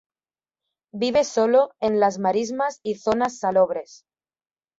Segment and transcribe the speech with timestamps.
[0.95, 4.03] Vive sólo en las marismas y zonas salobres.